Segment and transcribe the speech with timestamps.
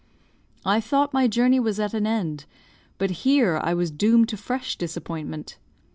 [0.65, 2.45] I thought my journey was at an end;
[2.97, 5.59] but here I was doomed to fresh disappointment.